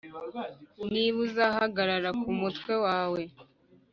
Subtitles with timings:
[0.93, 3.21] niba uzahagarara kumutwe wawe